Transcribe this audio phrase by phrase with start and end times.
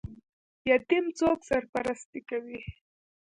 [0.69, 2.59] یتیم څوک سرپرستي کوي؟